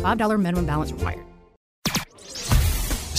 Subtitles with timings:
[0.00, 1.24] $5 minimum balance required.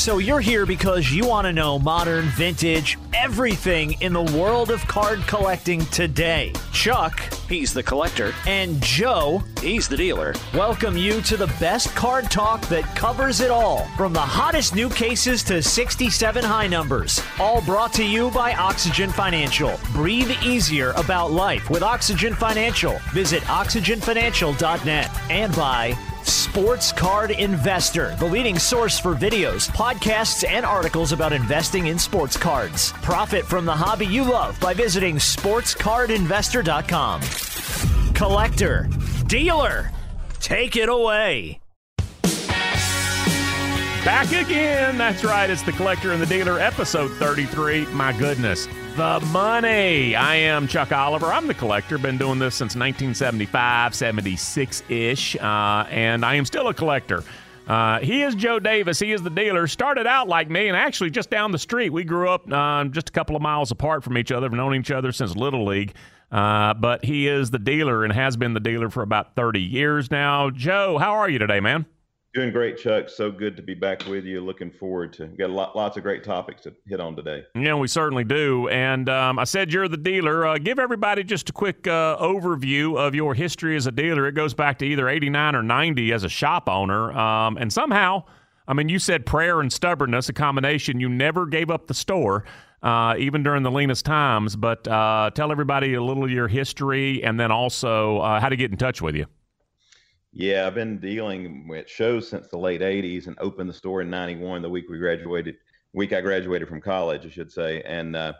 [0.01, 4.81] So you're here because you want to know modern, vintage, everything in the world of
[4.87, 6.53] card collecting today.
[6.73, 10.33] Chuck, he's the collector, and Joe, he's the dealer.
[10.55, 14.89] Welcome you to the best card talk that covers it all, from the hottest new
[14.89, 17.21] cases to 67 high numbers.
[17.39, 19.79] All brought to you by Oxygen Financial.
[19.93, 22.98] Breathe easier about life with Oxygen Financial.
[23.13, 31.12] Visit oxygenfinancial.net and by Sports Card Investor, the leading source for videos, podcasts, and articles
[31.12, 32.91] about investing in sports cards.
[33.01, 37.21] Profit from the hobby you love by visiting sportscardinvestor.com.
[38.13, 38.87] Collector,
[39.27, 39.91] dealer,
[40.40, 41.57] take it away.
[44.04, 44.98] Back again.
[44.98, 45.48] That's right.
[45.48, 47.85] It's the Collector and the Dealer, episode 33.
[47.88, 48.67] My goodness.
[48.95, 50.15] The money.
[50.15, 51.27] I am Chuck Oliver.
[51.27, 51.97] I'm the collector.
[51.97, 57.23] Been doing this since 1975, 76 ish, uh, and I am still a collector.
[57.67, 58.99] Uh, he is Joe Davis.
[58.99, 59.65] He is the dealer.
[59.67, 61.91] Started out like me, and actually just down the street.
[61.91, 64.50] We grew up uh, just a couple of miles apart from each other.
[64.50, 65.94] We've known each other since Little League.
[66.29, 70.11] Uh, but he is the dealer and has been the dealer for about 30 years
[70.11, 70.50] now.
[70.50, 71.85] Joe, how are you today, man?
[72.34, 73.09] Doing great, Chuck.
[73.09, 74.40] So good to be back with you.
[74.40, 77.44] Looking forward to get lot, lots of great topics to hit on today.
[77.56, 78.69] Yeah, we certainly do.
[78.69, 80.47] And um, I said you're the dealer.
[80.47, 84.28] Uh, give everybody just a quick uh, overview of your history as a dealer.
[84.28, 87.12] It goes back to either 89 or 90 as a shop owner.
[87.12, 88.23] Um, and somehow,
[88.66, 91.01] I mean, you said prayer and stubbornness, a combination.
[91.01, 92.45] You never gave up the store.
[92.81, 97.23] Uh, even during the leanest times, but uh, tell everybody a little of your history
[97.23, 99.28] and then also uh, how to get in touch with you.
[100.33, 104.09] Yeah, I've been dealing with shows since the late '80s, and opened the store in
[104.09, 105.57] '91, the week we graduated,
[105.93, 107.81] week I graduated from college, I should say.
[107.81, 108.33] And uh,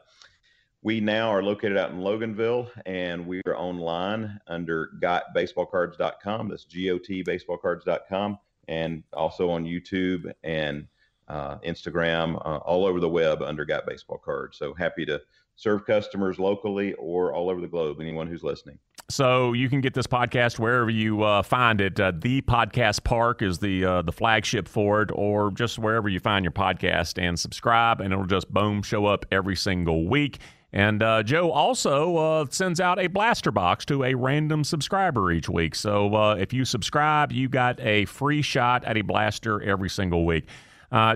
[0.81, 6.47] we now are located out in Loganville, and we are online under gotbaseballcards.com.
[6.47, 10.88] That's G-O-T baseballcards.com, and also on YouTube and
[11.28, 14.58] uh, Instagram, uh, all over the web under Got Baseball Cards.
[14.58, 15.22] So happy to
[15.56, 18.00] serve customers locally or all over the globe.
[18.02, 18.79] Anyone who's listening.
[19.12, 22.00] So you can get this podcast wherever you uh, find it.
[22.00, 26.22] Uh, the Podcast Park is the uh, the flagship for it, or just wherever you
[26.22, 30.40] find your podcast and subscribe, and it'll just boom show up every single week.
[30.72, 35.50] And uh, Joe also uh, sends out a blaster box to a random subscriber each
[35.50, 35.76] week.
[35.76, 40.26] So uh, if you subscribe, you got a free shot at a blaster every single
[40.26, 40.48] week.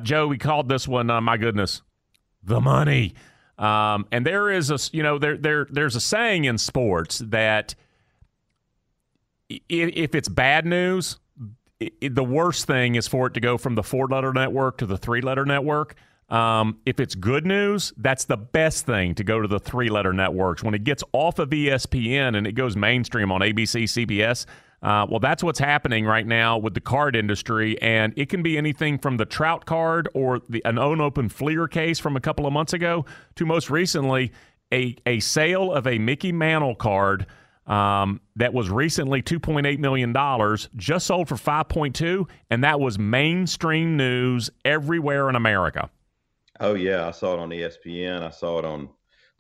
[0.03, 1.81] Joe, we called this one, my goodness,
[2.44, 3.13] the money.
[3.57, 7.73] Um, and there is a you know there there there's a saying in sports that
[9.50, 11.17] if it's bad news,
[12.01, 14.97] the worst thing is for it to go from the four letter network to the
[14.97, 15.95] three letter network.
[16.29, 20.11] Um, if it's good news, that's the best thing to go to the three letter
[20.11, 20.63] networks.
[20.63, 24.45] When it gets off of ESPN and it goes mainstream on ABC, CBS,
[24.81, 28.57] uh, well, that's what's happening right now with the card industry, and it can be
[28.57, 32.53] anything from the Trout card or the, an unopened Fleer case from a couple of
[32.53, 33.05] months ago
[33.35, 34.31] to most recently
[34.73, 37.25] a, a sale of a Mickey Mantle card
[37.67, 40.13] um, that was recently $2.8 million,
[40.75, 45.89] just sold for 5.2, and that was mainstream news everywhere in America.
[46.59, 48.21] Oh yeah, I saw it on ESPN.
[48.21, 48.89] I saw it on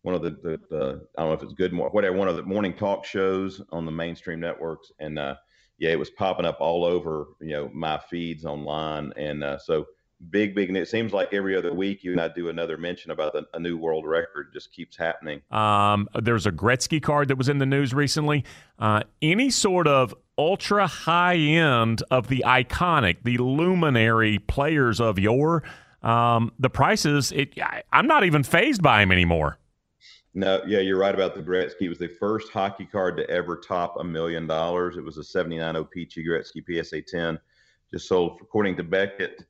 [0.01, 2.43] one of the, the, the I don't know if it's good whatever one of the
[2.43, 5.35] morning talk shows on the mainstream networks, and uh,
[5.77, 9.85] yeah, it was popping up all over you know my feeds online, and uh, so
[10.29, 10.69] big, big.
[10.69, 13.45] And it seems like every other week you and I do another mention about the,
[13.53, 14.47] a new world record.
[14.49, 15.41] It just keeps happening.
[15.51, 18.43] Um, there's a Gretzky card that was in the news recently.
[18.79, 25.63] Uh, any sort of ultra high end of the iconic, the luminary players of yore,
[26.03, 27.31] um, the prices.
[27.31, 29.57] It, I, I'm not even fazed by them anymore.
[30.37, 31.83] No, yeah, you're right about the Gretzky.
[31.83, 34.97] It was the first hockey card to ever top a million dollars.
[34.97, 37.39] It was a 79 OPC Gretzky PSA 10,
[37.89, 39.45] just sold, according to Beckett,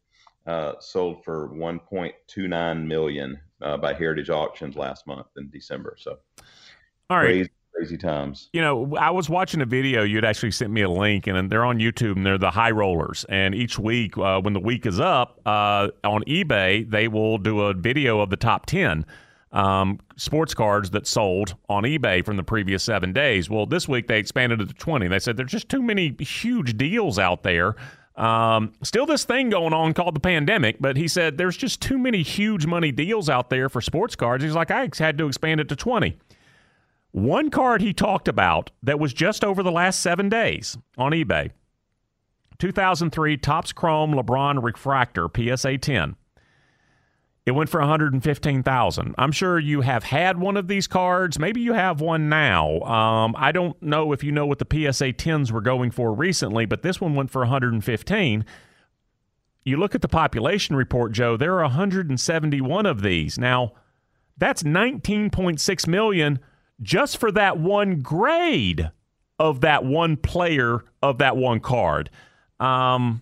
[0.48, 5.96] uh, sold for 1.29 million uh, by Heritage Auctions last month in December.
[5.98, 6.18] So,
[7.10, 7.26] all right.
[7.26, 8.50] Crazy, crazy times.
[8.54, 10.04] You know, I was watching a video.
[10.04, 13.26] You'd actually sent me a link, and they're on YouTube, and they're the high rollers.
[13.30, 17.62] And each week, uh, when the week is up uh, on eBay, they will do
[17.62, 19.06] a video of the top 10
[19.52, 23.50] um, sports cards that sold on eBay from the previous seven days.
[23.50, 25.08] Well, this week they expanded it to 20.
[25.08, 27.76] They said there's just too many huge deals out there
[28.16, 31.98] Um, still, this thing going on called the pandemic, but he said there's just too
[31.98, 34.44] many huge money deals out there for sports cards.
[34.44, 36.16] He's like, I had to expand it to 20.
[37.12, 41.52] One card he talked about that was just over the last seven days on eBay
[42.58, 46.16] 2003 Topps Chrome LeBron Refractor PSA 10.
[47.46, 49.16] It went for 115,000.
[49.20, 51.38] I'm sure you have had one of these cards.
[51.38, 52.80] Maybe you have one now.
[52.82, 56.66] Um, I don't know if you know what the PSA 10s were going for recently,
[56.66, 58.46] but this one went for 115.
[59.64, 61.38] You look at the population report, Joe.
[61.38, 63.38] There are 171 of these.
[63.38, 63.74] Now,
[64.38, 66.40] that's 19.6 million
[66.82, 68.90] just for that one grade
[69.38, 72.10] of that one player of that one card.
[72.60, 73.22] Um,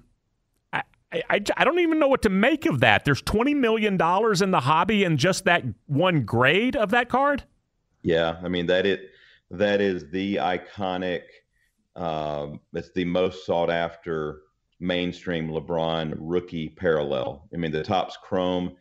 [1.29, 3.05] I, I, don't even know what to make of that.
[3.05, 7.43] There's $20 million in the hobby and just that one grade of that card?
[8.01, 9.11] Yeah, I mean, that it
[9.51, 11.21] that is the iconic,
[11.95, 14.41] um, it's the most sought after
[14.79, 17.47] mainstream LeBron rookie parallel.
[17.53, 18.75] I mean, the Topps Chrome.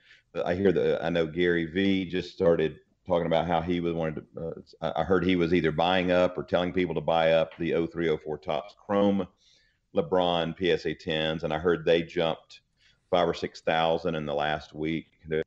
[0.45, 4.25] I hear that I know Gary Vee just started talking about how he was wanted
[4.35, 4.55] to.
[4.81, 7.73] Uh, I heard he was either buying up or telling people to buy up the
[7.73, 9.27] 0304 Topps Chrome
[9.97, 12.61] LeBron PSA 10s, and I heard they jumped
[13.11, 15.43] five or six thousand in the last week, the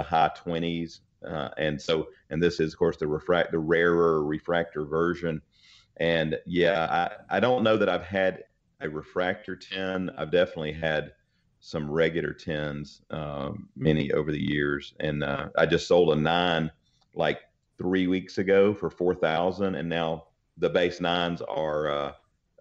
[0.00, 1.00] high 20s.
[1.26, 5.42] Uh, and so, and this is, of course, the refract, the rarer refractor version.
[5.98, 8.44] And yeah, I, I don't know that I've had
[8.80, 10.10] a refractor 10.
[10.16, 11.12] I've definitely had
[11.60, 14.94] some regular 10s, um, many over the years.
[14.98, 16.70] And uh, I just sold a nine
[17.14, 17.40] like
[17.76, 19.74] three weeks ago for 4,000.
[19.74, 22.12] And now the base nines are, uh,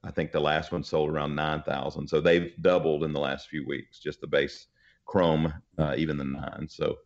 [0.03, 2.07] I think the last one sold around 9,000.
[2.07, 4.67] So they've doubled in the last few weeks, just the base
[5.05, 6.67] chrome, uh, even the nine.
[6.69, 6.97] So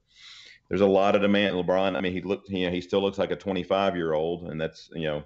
[0.69, 1.55] there's a lot of demand.
[1.55, 4.49] LeBron, I mean, he looked, you know, he still looks like a 25 year old,
[4.49, 5.23] and that's, you know,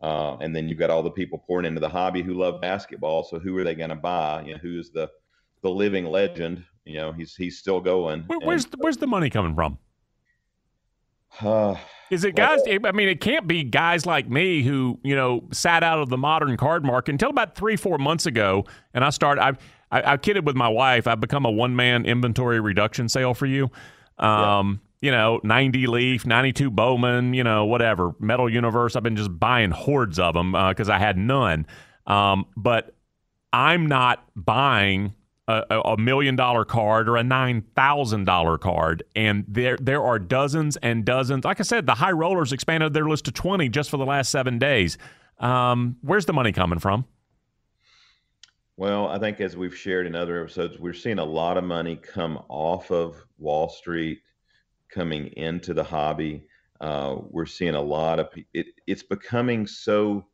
[0.00, 3.22] uh, and then you've got all the people pouring into the hobby who love basketball.
[3.22, 4.42] So who are they going to buy?
[4.44, 5.08] You know, who's the
[5.62, 6.64] the living legend?
[6.84, 8.24] You know, he's he's still going.
[8.26, 9.78] Where, where's and, the, where's the money coming from?
[11.40, 11.76] Uh,
[12.10, 12.60] Is it guys?
[12.66, 16.18] I mean, it can't be guys like me who you know sat out of the
[16.18, 18.64] modern card market until about three, four months ago,
[18.94, 19.42] and I started.
[19.42, 19.52] I
[19.92, 21.06] I, I kidded with my wife.
[21.06, 23.70] I've become a one man inventory reduction sale for you.
[24.18, 25.06] Um, yeah.
[25.06, 28.94] You know, 90 Leaf, 92 Bowman, you know, whatever, Metal Universe.
[28.94, 31.66] I've been just buying hordes of them because uh, I had none.
[32.06, 32.94] Um, but
[33.52, 35.14] I'm not buying
[35.70, 40.18] a, a million dollar card or a nine thousand dollar card, and there there are
[40.18, 41.44] dozens and dozens.
[41.44, 44.30] Like I said, the high rollers expanded their list to twenty just for the last
[44.30, 44.98] seven days.
[45.38, 47.04] Um, where's the money coming from?
[48.76, 51.96] Well, I think as we've shared in other episodes, we're seeing a lot of money
[51.96, 54.20] come off of Wall Street,
[54.92, 56.44] coming into the hobby.
[56.80, 58.66] Uh, we're seeing a lot of it.
[58.86, 60.26] It's becoming so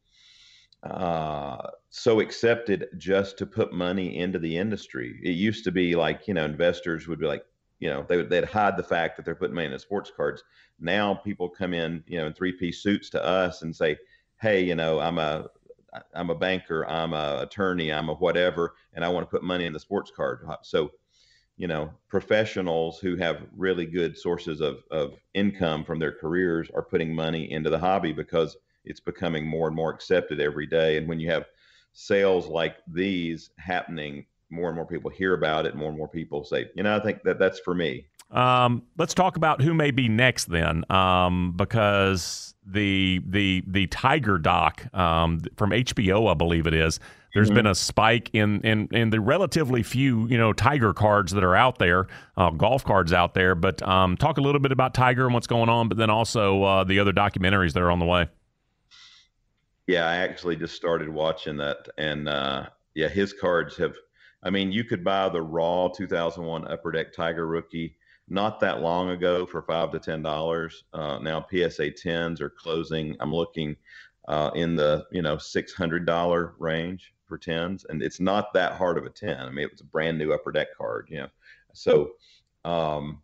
[0.82, 1.58] uh,
[1.90, 5.18] so accepted just to put money into the industry.
[5.22, 7.44] It used to be like, you know, investors would be like,
[7.80, 10.42] you know, they would, they'd hide the fact that they're putting money in sports cards.
[10.78, 13.96] Now people come in, you know, in three piece suits to us and say,
[14.40, 15.48] Hey, you know, I'm a,
[16.14, 19.64] I'm a banker, I'm a attorney, I'm a whatever, and I want to put money
[19.64, 20.46] in the sports card.
[20.62, 20.92] So,
[21.56, 26.82] you know, professionals who have really good sources of, of income from their careers are
[26.82, 30.98] putting money into the hobby because it's becoming more and more accepted every day.
[30.98, 31.46] And when you have
[31.98, 35.74] sales like these happening, more and more people hear about it.
[35.74, 38.06] More and more people say, you know, I think that that's for me.
[38.30, 44.38] Um, let's talk about who may be next then, um, because the the the Tiger
[44.38, 47.00] doc um, from HBO, I believe it is.
[47.34, 47.56] There's mm-hmm.
[47.56, 51.56] been a spike in, in in the relatively few you know Tiger cards that are
[51.56, 53.54] out there, uh, golf cards out there.
[53.54, 56.62] But um, talk a little bit about Tiger and what's going on, but then also
[56.62, 58.28] uh, the other documentaries that are on the way.
[59.88, 63.94] Yeah, I actually just started watching that, and uh, yeah, his cards have.
[64.42, 67.96] I mean, you could buy the raw 2001 Upper Deck Tiger rookie
[68.28, 70.84] not that long ago for five to ten dollars.
[70.92, 73.16] Uh, now PSA 10s are closing.
[73.18, 73.76] I'm looking
[74.28, 78.74] uh, in the you know six hundred dollar range for 10s, and it's not that
[78.74, 79.38] hard of a 10.
[79.40, 81.28] I mean, it was a brand new Upper Deck card, you know.
[81.72, 82.10] So
[82.66, 83.22] um,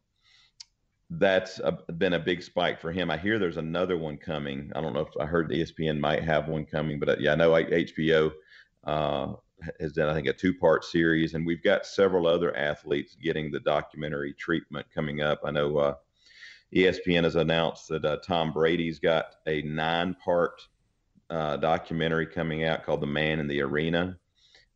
[1.10, 3.10] that's a, been a big spike for him.
[3.10, 4.72] I hear there's another one coming.
[4.74, 7.36] I don't know if I heard ESPN might have one coming, but uh, yeah, I
[7.36, 8.32] know HBO
[8.84, 9.34] uh,
[9.80, 13.50] has done, I think, a two part series, and we've got several other athletes getting
[13.50, 15.40] the documentary treatment coming up.
[15.44, 15.94] I know uh,
[16.74, 20.60] ESPN has announced that uh, Tom Brady's got a nine part
[21.30, 24.18] uh, documentary coming out called The Man in the Arena.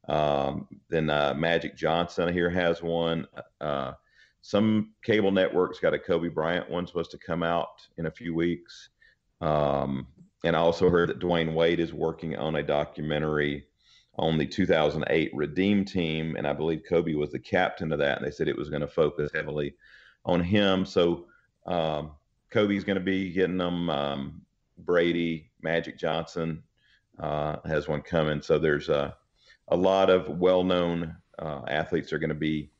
[0.09, 3.27] Um, then uh, Magic Johnson here has one
[4.41, 8.35] some cable networks got a Kobe Bryant one supposed to come out in a few
[8.35, 8.91] weeks.
[9.41, 10.07] Um,
[10.45, 13.67] and I also heard that Dwyane Wade is working on a documentary
[14.17, 18.19] on the 2008 Redeem team, and I believe Kobe was the captain of that.
[18.19, 19.75] And they said it was going to focus heavily
[20.25, 20.85] on him.
[20.85, 21.27] So
[21.67, 22.13] um,
[22.51, 23.91] Kobe's going to be getting them.
[23.91, 24.43] Um,
[24.79, 26.63] Brady, Magic Johnson
[27.19, 28.41] uh, has one coming.
[28.41, 29.17] So there's a,
[29.69, 32.71] a lot of well-known uh, athletes are going to be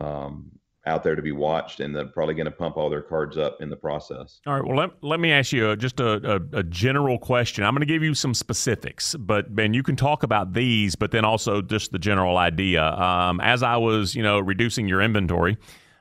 [0.00, 0.50] um,
[0.86, 3.60] out there to be watched, and they're probably going to pump all their cards up
[3.60, 4.40] in the process.
[4.46, 4.64] All right.
[4.64, 7.64] Well, let, let me ask you just a, a, a general question.
[7.64, 11.10] I'm going to give you some specifics, but Ben, you can talk about these, but
[11.10, 12.84] then also just the general idea.
[12.84, 15.56] Um, as I was, you know, reducing your inventory,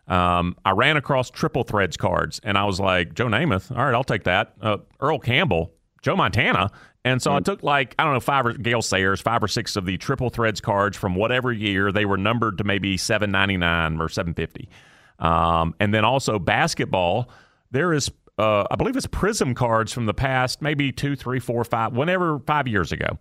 [0.08, 3.72] um, I ran across triple threads cards, and I was like, Joe Namath.
[3.72, 4.54] All right, I'll take that.
[4.62, 5.72] Uh, Earl Campbell,
[6.02, 6.72] Joe Montana.
[7.06, 7.34] And so.
[7.34, 7.46] I mm.
[7.46, 10.30] took like I don't know five or Gale Sayers, five or six of the triple
[10.30, 14.34] threads cards from whatever year they were numbered to maybe seven ninety nine or seven
[14.34, 14.70] fifty,
[15.20, 17.30] um, and then also basketball.
[17.72, 21.64] There is uh, I believe it's Prizm cards from the past, maybe two, three, four,
[21.64, 23.18] five, whenever five years ago.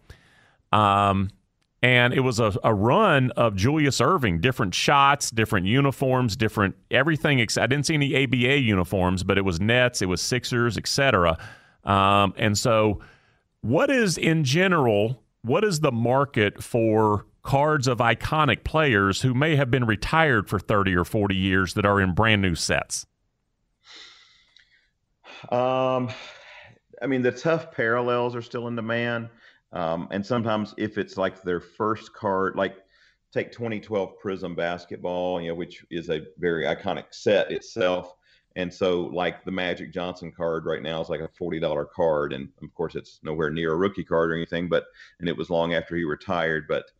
[0.72, 1.30] Um,
[1.82, 7.40] and it was a, a run of Julius Erving, different shots, different uniforms, different everything.
[7.40, 11.36] I didn't see any ABA uniforms, but it was Nets, it was Sixers, etc.
[11.84, 13.00] Um, and so
[13.62, 19.56] what is, in general, what is the market for cards of iconic players who may
[19.56, 23.06] have been retired for 30 or 40 years that are in brand new sets?
[25.50, 26.10] Um,
[27.00, 29.28] I mean, the tough parallels are still in demand.
[29.72, 32.76] Um, and sometimes if it's like their first card, like
[33.32, 38.14] take 2012 Prizm basketball, you know, which is a very iconic set itself.
[38.56, 42.32] And so, like the Magic Johnson card right now is like a forty dollar card,
[42.32, 44.68] and of course, it's nowhere near a rookie card or anything.
[44.68, 44.86] But
[45.20, 46.66] and it was long after he retired.
[46.68, 46.90] But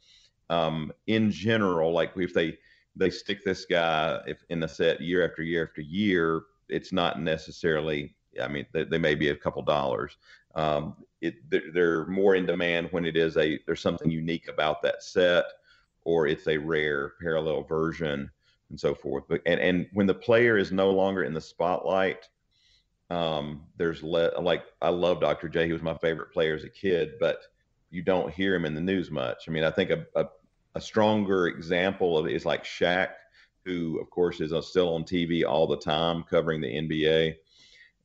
[0.49, 2.59] um, in general, like if they
[2.97, 7.21] they stick this guy if in the set year after year after year, it's not
[7.21, 8.15] necessarily.
[8.43, 10.17] I mean, they, they may be a couple dollars.
[10.55, 14.81] Um, it they're, they're more in demand when it is a there's something unique about
[14.83, 15.45] that set,
[16.05, 18.31] or it's a rare parallel version
[18.73, 19.25] and so forth.
[19.29, 22.29] But and and when the player is no longer in the spotlight,
[23.11, 25.49] um, there's le- like I love Dr.
[25.49, 25.67] J.
[25.67, 27.39] He was my favorite player as a kid, but
[27.91, 29.45] you don't hear him in the news much.
[29.47, 30.25] I mean, I think a a,
[30.75, 33.11] a stronger example of it is like Shaq,
[33.67, 37.37] who of course is still on TV all the time covering the NBA.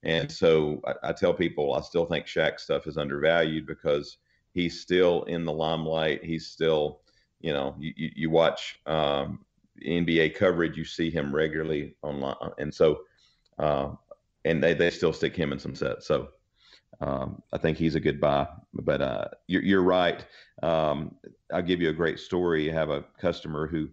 [0.03, 4.17] And so I, I tell people I still think Shaq stuff is undervalued because
[4.53, 6.23] he's still in the limelight.
[6.23, 6.99] He's still,
[7.39, 9.39] you know, you, you, you watch um,
[9.85, 12.99] NBA coverage, you see him regularly online, and so
[13.59, 13.89] uh,
[14.45, 16.07] and they, they still stick him in some sets.
[16.07, 16.29] So
[17.01, 18.47] um, I think he's a good buy.
[18.73, 20.25] But uh, you're, you're right.
[20.63, 21.15] Um,
[21.53, 22.69] I'll give you a great story.
[22.69, 23.89] I have a customer who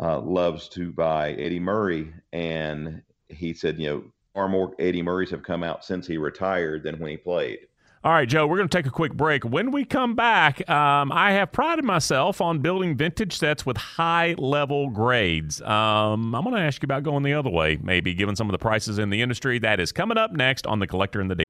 [0.00, 4.04] uh, loves to buy Eddie Murray, and he said, you know,
[4.34, 7.60] far more Eddie Murrays have come out since he retired than when he played.
[8.02, 9.44] All right, Joe, we're going to take a quick break.
[9.44, 14.34] When we come back, um, I have prided myself on building vintage sets with high
[14.38, 15.60] level grades.
[15.60, 18.52] Um, I'm going to ask you about going the other way, maybe given some of
[18.52, 19.58] the prices in the industry.
[19.58, 21.44] That is coming up next on The Collector and the Day.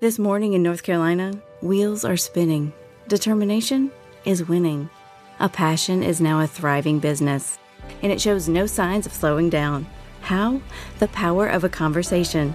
[0.00, 2.72] This morning in North Carolina, wheels are spinning.
[3.08, 3.90] Determination
[4.24, 4.88] is winning.
[5.38, 7.58] A passion is now a thriving business,
[8.00, 9.86] and it shows no signs of slowing down.
[10.22, 10.62] How?
[10.98, 12.54] The power of a conversation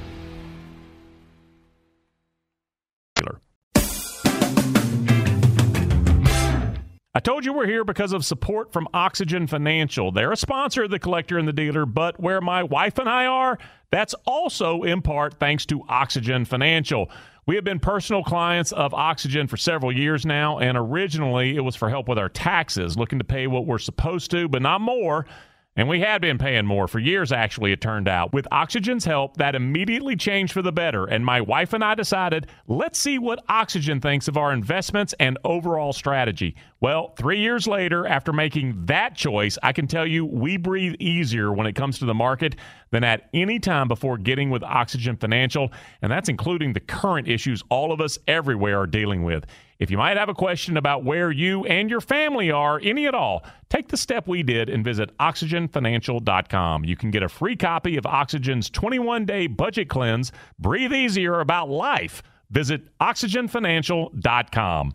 [7.13, 10.13] I told you we're here because of support from Oxygen Financial.
[10.13, 13.25] They're a sponsor of the collector and the dealer, but where my wife and I
[13.25, 13.57] are,
[13.91, 17.11] that's also in part thanks to Oxygen Financial.
[17.45, 21.75] We have been personal clients of Oxygen for several years now, and originally it was
[21.75, 25.25] for help with our taxes, looking to pay what we're supposed to, but not more.
[25.77, 28.33] And we had been paying more for years, actually, it turned out.
[28.33, 31.05] With Oxygen's help, that immediately changed for the better.
[31.05, 35.37] And my wife and I decided, let's see what Oxygen thinks of our investments and
[35.45, 36.57] overall strategy.
[36.81, 41.53] Well, three years later, after making that choice, I can tell you we breathe easier
[41.53, 42.57] when it comes to the market
[42.89, 45.71] than at any time before getting with Oxygen Financial.
[46.01, 49.45] And that's including the current issues all of us everywhere are dealing with.
[49.81, 53.15] If you might have a question about where you and your family are, any at
[53.15, 56.85] all, take the step we did and visit oxygenfinancial.com.
[56.85, 60.31] You can get a free copy of Oxygen's 21 day budget cleanse.
[60.59, 62.21] Breathe easier about life.
[62.51, 64.93] Visit oxygenfinancial.com.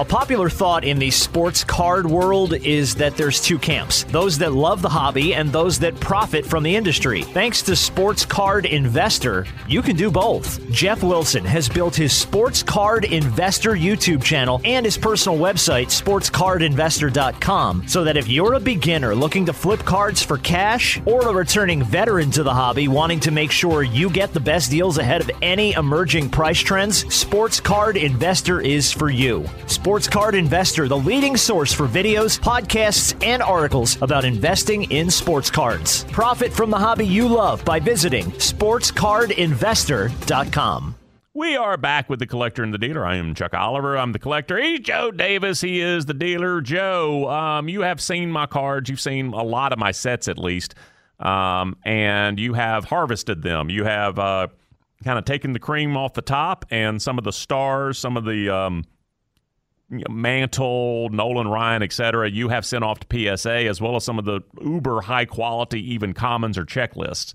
[0.00, 4.54] A popular thought in the sports card world is that there's two camps those that
[4.54, 7.20] love the hobby and those that profit from the industry.
[7.20, 10.58] Thanks to Sports Card Investor, you can do both.
[10.70, 17.86] Jeff Wilson has built his Sports Card Investor YouTube channel and his personal website, sportscardinvestor.com,
[17.86, 21.82] so that if you're a beginner looking to flip cards for cash or a returning
[21.82, 25.30] veteran to the hobby wanting to make sure you get the best deals ahead of
[25.42, 29.44] any emerging price trends, Sports Card Investor is for you.
[29.66, 35.10] Sports Sports Card Investor, the leading source for videos, podcasts, and articles about investing in
[35.10, 36.04] sports cards.
[36.12, 40.94] Profit from the hobby you love by visiting sportscardinvestor.com.
[41.34, 43.04] We are back with the collector and the dealer.
[43.04, 43.98] I am Chuck Oliver.
[43.98, 44.62] I'm the collector.
[44.62, 45.60] He's Joe Davis.
[45.60, 46.60] He is the dealer.
[46.60, 48.88] Joe, um, you have seen my cards.
[48.88, 50.76] You've seen a lot of my sets, at least,
[51.18, 53.70] um, and you have harvested them.
[53.70, 54.46] You have uh,
[55.02, 58.24] kind of taken the cream off the top and some of the stars, some of
[58.24, 58.84] the um,
[59.90, 64.24] Mantle, Nolan Ryan, etc., you have sent off to PSA, as well as some of
[64.24, 67.34] the uber high quality, even commons or checklists.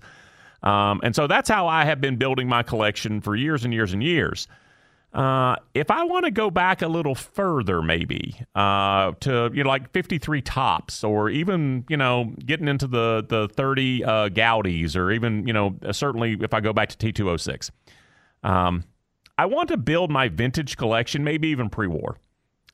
[0.62, 3.92] Um, and so that's how I have been building my collection for years and years
[3.92, 4.48] and years.
[5.12, 9.68] Uh, if I want to go back a little further, maybe uh, to you know
[9.68, 15.10] like 53 Topps, or even you know getting into the the 30 uh, Goudeys, or
[15.12, 17.70] even you know certainly if I go back to T206,
[18.42, 18.84] um,
[19.38, 22.18] I want to build my vintage collection, maybe even pre-war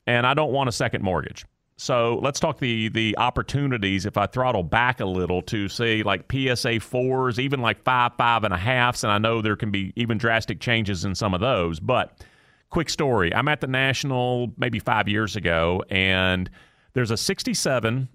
[0.07, 1.45] and I don't want a second mortgage.
[1.75, 4.05] So let's talk the the opportunities.
[4.05, 8.43] If I throttle back a little to say like PSA fours, even like five five
[8.43, 11.41] and a halfs, and I know there can be even drastic changes in some of
[11.41, 11.79] those.
[11.79, 12.23] But
[12.69, 16.49] quick story: I'm at the National maybe five years ago, and
[16.93, 18.07] there's a 67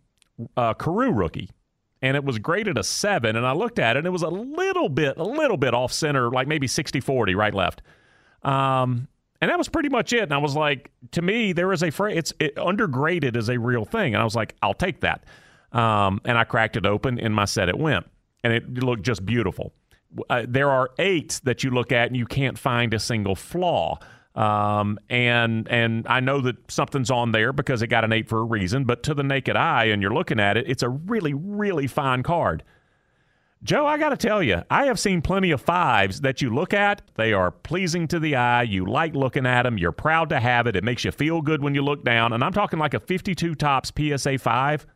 [0.56, 1.50] uh, Carew rookie,
[2.00, 3.34] and it was graded a seven.
[3.34, 5.92] And I looked at it, and it was a little bit a little bit off
[5.92, 7.82] center, like maybe 60-40, right left.
[8.42, 9.08] Um,
[9.40, 10.22] and that was pretty much it.
[10.22, 13.58] And I was like, to me, there is a phrase, it's it, undergraded is a
[13.58, 14.14] real thing.
[14.14, 15.24] And I was like, I'll take that.
[15.72, 18.06] Um, and I cracked it open and my set it went.
[18.42, 19.72] And it looked just beautiful.
[20.30, 23.98] Uh, there are eight that you look at and you can't find a single flaw.
[24.34, 28.38] Um, and and I know that something's on there because it got an eight for
[28.38, 31.34] a reason, but to the naked eye, and you're looking at it, it's a really,
[31.34, 32.62] really fine card.
[33.62, 36.72] Joe, I got to tell you, I have seen plenty of fives that you look
[36.72, 37.02] at.
[37.16, 38.62] They are pleasing to the eye.
[38.62, 39.78] You like looking at them.
[39.78, 40.76] You're proud to have it.
[40.76, 42.32] It makes you feel good when you look down.
[42.32, 44.86] And I'm talking like a 52 Topps PSA 5.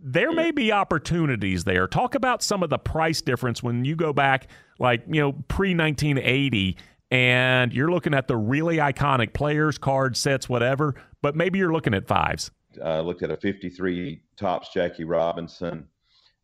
[0.00, 1.86] There may be opportunities there.
[1.86, 4.46] Talk about some of the price difference when you go back,
[4.78, 6.76] like, you know, pre 1980,
[7.10, 11.94] and you're looking at the really iconic players, cards, sets, whatever, but maybe you're looking
[11.94, 12.50] at fives.
[12.82, 15.86] I uh, looked at a 53 Topps Jackie Robinson.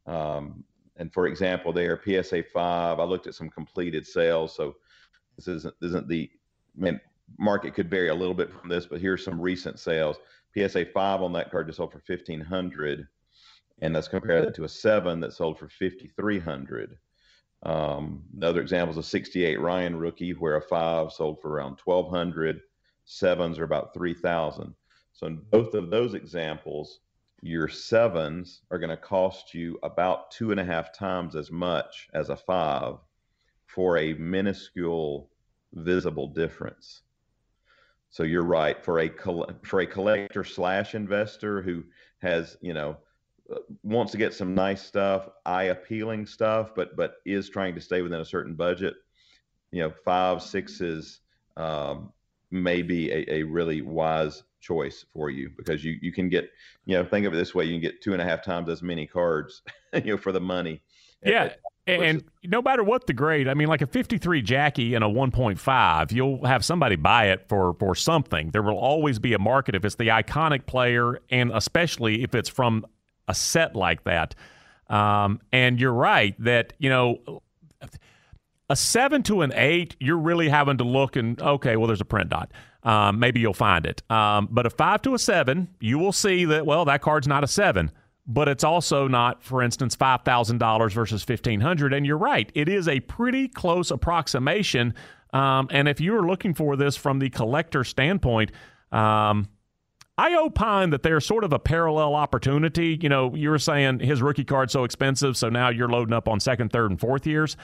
[0.06, 0.64] Um,
[0.96, 4.54] and for example, there PSA five, I looked at some completed sales.
[4.54, 4.76] So
[5.36, 6.30] this isn't isn't the
[7.38, 10.16] market could vary a little bit from this, but here's some recent sales.
[10.56, 13.08] PSA five on that card just sold for fifteen hundred,
[13.80, 16.98] and let's compare that to a seven that sold for fifty three hundred.
[17.64, 22.60] Um, another example is a 68 Ryan rookie where a five sold for around 1200,
[23.06, 24.74] sevens are about 3000.
[25.12, 27.00] So in both of those examples,
[27.44, 32.08] your sevens are going to cost you about two and a half times as much
[32.14, 32.94] as a five
[33.66, 35.28] for a minuscule
[35.74, 37.02] visible difference.
[38.08, 39.10] So you're right for a
[39.62, 41.84] for a collector slash investor who
[42.22, 42.96] has you know
[43.52, 47.80] uh, wants to get some nice stuff, eye appealing stuff, but but is trying to
[47.82, 48.94] stay within a certain budget.
[49.70, 51.20] You know, five sixes
[51.58, 52.10] um,
[52.50, 56.50] may be a, a really wise choice for you because you you can get
[56.86, 58.68] you know think of it this way you can get two and a half times
[58.68, 60.82] as many cards you know for the money.
[61.24, 61.54] Yeah
[61.86, 65.06] and, and no matter what the grade i mean like a 53 jackie and a
[65.06, 68.50] 1.5 you'll have somebody buy it for for something.
[68.50, 72.48] There will always be a market if it's the iconic player and especially if it's
[72.48, 72.86] from
[73.28, 74.34] a set like that.
[74.88, 77.42] Um, and you're right that you know
[78.70, 82.06] a seven to an eight, you're really having to look and okay, well, there's a
[82.06, 82.50] print dot.
[82.84, 84.02] Um, maybe you'll find it.
[84.10, 87.42] Um, but a five to a seven, you will see that well, that card's not
[87.42, 87.90] a seven,
[88.26, 91.94] but it's also not, for instance, five thousand dollars versus fifteen hundred.
[91.94, 94.94] And you're right, it is a pretty close approximation.
[95.32, 98.52] Um, and if you are looking for this from the collector standpoint,
[98.92, 99.48] um,
[100.16, 102.98] I opine that there's sort of a parallel opportunity.
[103.02, 106.28] You know, you were saying his rookie card's so expensive, so now you're loading up
[106.28, 107.56] on second, third, and fourth years.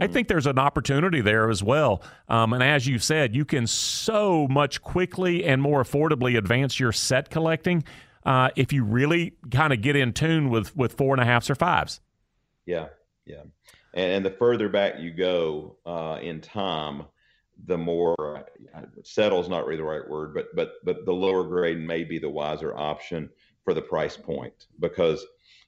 [0.00, 2.02] I think there's an opportunity there as well.
[2.28, 6.92] Um, and as you said, you can so much quickly and more affordably advance your
[6.92, 7.84] set collecting
[8.24, 11.50] uh, if you really kind of get in tune with with four and a halfs
[11.50, 12.00] or fives.
[12.66, 12.86] Yeah,
[13.26, 13.42] yeah.
[13.94, 17.04] And, and the further back you go uh, in time,
[17.66, 21.44] the more uh, settle is not really the right word, but but but the lower
[21.44, 23.28] grade may be the wiser option
[23.64, 25.24] for the price point because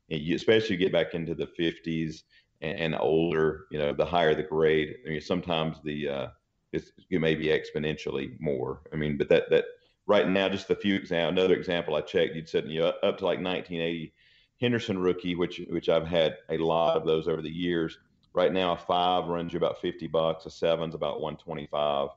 [0.08, 2.22] you, especially you get back into the 50s
[2.64, 4.96] and, and, older, you know, the higher the grade.
[5.06, 6.26] I mean, sometimes the uh,
[6.72, 8.82] it's, it may be exponentially more.
[8.92, 9.64] I mean, but that that
[10.06, 11.40] right now, just a few example.
[11.40, 14.12] Another example I checked, you'd said you know up to like 1980
[14.60, 17.98] Henderson rookie, which which I've had a lot of those over the years.
[18.32, 20.46] Right now, a five runs you about 50 bucks.
[20.46, 22.08] A seven's about 125.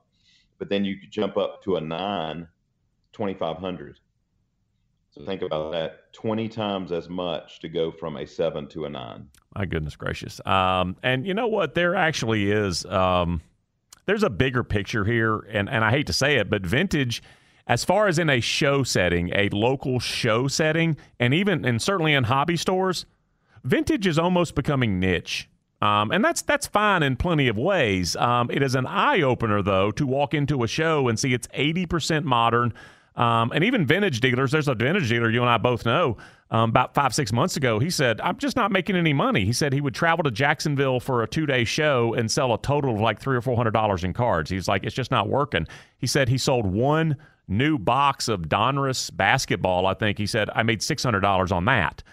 [0.57, 2.47] But then you could jump up to a nine,
[3.13, 3.99] 2500.
[5.17, 8.89] So think about that 20 times as much to go from a seven to a
[8.89, 9.29] nine.
[9.55, 10.39] My goodness gracious.
[10.45, 11.73] Um, and you know what?
[11.73, 13.41] There actually is, um,
[14.05, 15.39] there's a bigger picture here.
[15.49, 17.23] And, and I hate to say it, but vintage,
[17.65, 22.13] as far as in a show setting, a local show setting, and even, and certainly
[22.13, 23.05] in hobby stores,
[23.63, 25.49] vintage is almost becoming niche.
[25.81, 28.15] Um, and that's that's fine in plenty of ways.
[28.15, 31.47] Um, it is an eye opener though to walk into a show and see it's
[31.53, 32.73] eighty percent modern,
[33.17, 36.17] um, and even vintage dealers, there's a vintage dealer you and I both know.
[36.49, 39.43] Um, about five, six months ago, he said, I'm just not making any money.
[39.43, 42.61] He said he would travel to Jacksonville for a two day show and sell a
[42.61, 44.49] total of like three or four hundred dollars in cards.
[44.49, 45.67] He's like, it's just not working.
[45.97, 47.17] He said he sold one
[47.49, 49.87] new box of Donruss basketball.
[49.87, 52.03] I think he said I made six hundred dollars on that.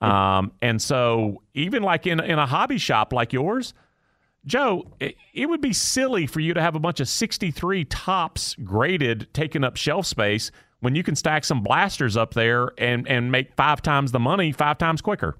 [0.00, 3.74] Um, and so even like in in a hobby shop like yours,
[4.46, 9.28] Joe, it, would be silly for you to have a bunch of 63 Topps graded
[9.34, 13.54] taking up shelf space when you can stack some blasters up there and, and make
[13.56, 15.36] five times the money five times quicker.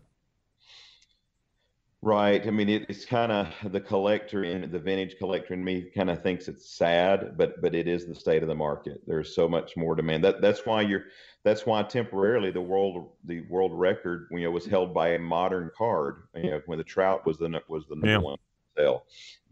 [2.00, 2.46] Right.
[2.46, 6.11] I mean, it, it's kind of the collector in the vintage collector in me kind
[6.11, 9.02] of thinks it's sad, but but it is the state of the market.
[9.04, 10.22] There's so much more demand.
[10.22, 11.06] That that's why you're.
[11.42, 15.72] That's why temporarily the world the world record you know was held by a modern
[15.76, 16.22] card.
[16.37, 18.18] You know when the Trout was the was the number yeah.
[18.18, 18.38] one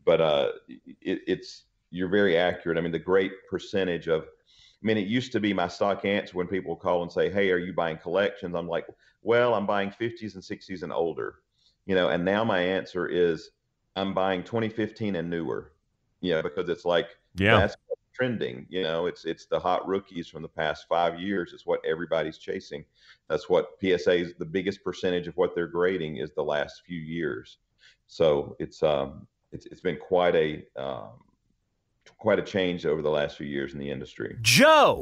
[0.05, 2.79] But uh, it, it's you're very accurate.
[2.79, 6.37] I mean, the great percentage of, I mean, it used to be my stock answer
[6.37, 8.87] when people call and say, "Hey, are you buying collections?" I'm like,
[9.23, 11.37] "Well, I'm buying 50s and 60s and older,"
[11.87, 12.11] you know.
[12.11, 13.51] And now my answer is,
[13.97, 15.73] I'm buying 2015 and newer,
[16.21, 17.59] you know, because it's like yeah.
[17.59, 17.77] that's
[18.17, 18.67] trending.
[18.69, 21.53] You know, it's it's the hot rookies from the past five years.
[21.53, 22.85] It's what everybody's chasing.
[23.29, 27.59] That's what PSA's the biggest percentage of what they're grading is the last few years.
[28.07, 31.11] So it's um, it's it's been quite a um,
[32.19, 34.37] quite a change over the last few years in the industry.
[34.43, 35.01] Joe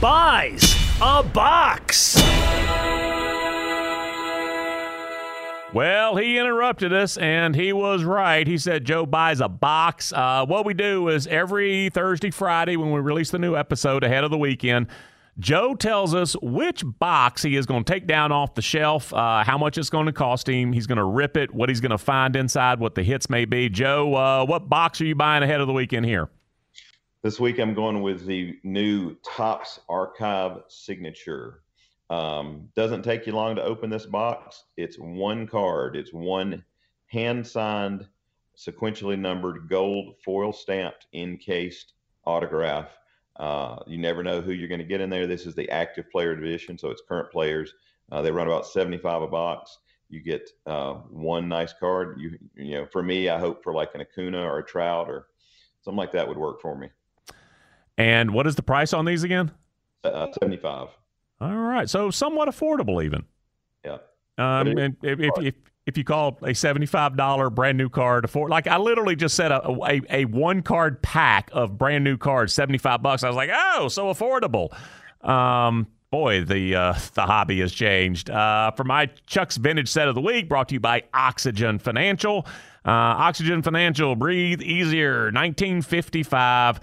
[0.00, 2.20] buys a box.
[5.74, 8.46] Well, he interrupted us, and he was right.
[8.46, 10.12] He said Joe buys a box.
[10.12, 14.22] Uh, what we do is every Thursday, Friday, when we release the new episode ahead
[14.22, 14.86] of the weekend,
[15.38, 19.42] Joe tells us which box he is going to take down off the shelf, uh,
[19.42, 20.72] how much it's going to cost him.
[20.72, 23.44] He's going to rip it, what he's going to find inside, what the hits may
[23.44, 23.68] be.
[23.68, 26.28] Joe, uh, what box are you buying ahead of the weekend here?
[27.22, 31.62] This week I'm going with the new Topps Archive Signature.
[32.10, 34.64] Um, doesn't take you long to open this box.
[34.76, 35.96] It's one card.
[35.96, 36.62] It's one
[37.06, 38.06] hand signed,
[38.56, 41.94] sequentially numbered, gold foil stamped, encased
[42.24, 42.90] autograph
[43.36, 45.26] uh, you never know who you're going to get in there.
[45.26, 47.74] This is the active player edition, so it's current players.
[48.12, 49.78] Uh, they run about 75 a box.
[50.08, 52.20] You get uh, one nice card.
[52.20, 55.28] You you know, for me, I hope for like an Acuna or a Trout or
[55.82, 56.90] something like that would work for me.
[57.98, 59.50] And what is the price on these again?
[60.02, 60.88] Uh, 75.
[61.40, 63.24] All right, so somewhat affordable even.
[63.84, 63.98] Yeah.
[64.38, 65.54] Um, and if, if, if
[65.86, 69.68] if you call a $75 brand new card for like I literally just said a,
[69.68, 73.22] a, a, one card pack of brand new cards 75 bucks.
[73.22, 74.72] I was like oh so affordable.
[75.26, 78.30] Um, boy the uh, the hobby has changed.
[78.30, 82.46] Uh, for my Chuck's vintage set of the week brought to you by Oxygen Financial.
[82.86, 86.80] Uh, Oxygen Financial breathe easier 1955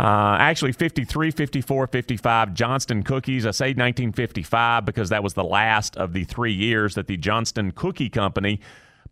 [0.00, 3.44] uh, actually, 53, 54, 55 Johnston cookies.
[3.44, 7.70] I say 1955 because that was the last of the three years that the Johnston
[7.72, 8.60] Cookie Company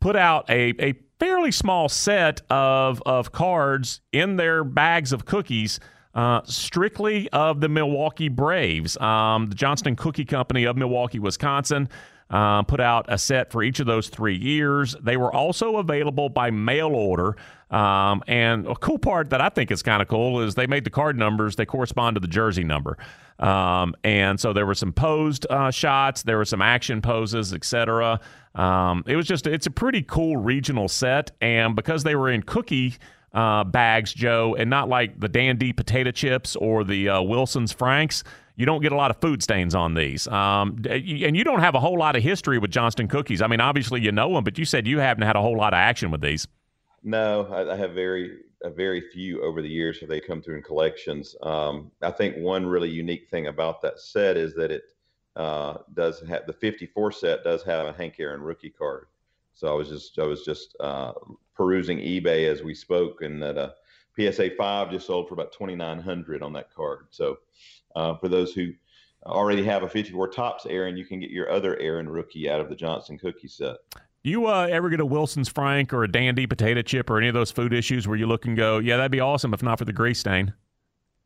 [0.00, 5.78] put out a, a fairly small set of, of cards in their bags of cookies.
[6.14, 11.88] Uh, strictly of the Milwaukee Braves, um, the Johnston Cookie Company of Milwaukee, Wisconsin.
[12.30, 14.94] Uh, put out a set for each of those three years.
[15.00, 17.36] They were also available by mail order.
[17.70, 20.84] Um, and a cool part that I think is kind of cool is they made
[20.84, 22.96] the card numbers, they correspond to the jersey number.
[23.38, 28.20] Um, and so there were some posed uh, shots, there were some action poses, etc.
[28.54, 31.30] Um, it was just, it's a pretty cool regional set.
[31.40, 32.96] And because they were in cookie
[33.32, 38.24] uh, bags, Joe, and not like the Dandy potato chips or the uh, Wilson's Franks,
[38.56, 40.26] you don't get a lot of food stains on these.
[40.28, 43.40] Um, and you don't have a whole lot of history with Johnston cookies.
[43.40, 45.72] I mean, obviously you know them, but you said you haven't had a whole lot
[45.72, 46.46] of action with these.
[47.04, 50.56] No, I, I have very a very few over the years have they come through
[50.56, 51.36] in collections.
[51.42, 54.82] Um, I think one really unique thing about that set is that it
[55.36, 59.06] uh, does have the 54 set does have a Hank Aaron rookie card.
[59.58, 61.14] So I was just I was just uh,
[61.56, 63.74] perusing eBay as we spoke, and that a
[64.20, 67.06] uh, PSA five just sold for about 2,900 on that card.
[67.10, 67.38] So
[67.96, 68.70] uh, for those who
[69.26, 72.68] already have a 54 tops Aaron, you can get your other Aaron rookie out of
[72.68, 73.78] the Johnston cookie set.
[74.22, 77.34] You uh, ever get a Wilson's Frank or a Dandy potato chip or any of
[77.34, 79.84] those food issues where you look and go, yeah, that'd be awesome if not for
[79.84, 80.52] the grease stain?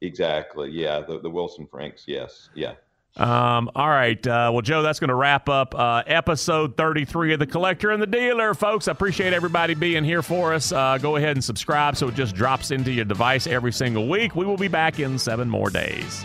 [0.01, 0.71] Exactly.
[0.71, 2.05] Yeah, the, the Wilson Franks.
[2.07, 2.49] Yes.
[2.55, 2.75] Yeah.
[3.17, 4.25] Um, all right.
[4.27, 8.03] Uh, well, Joe, that's going to wrap up uh, episode 33 of The Collector and
[8.03, 8.89] the Dealer, folks.
[8.89, 10.73] I appreciate everybody being here for us.
[10.73, 14.35] Uh, go ahead and subscribe so it just drops into your device every single week.
[14.35, 16.25] We will be back in seven more days.